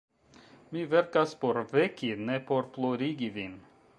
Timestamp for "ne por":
2.31-2.67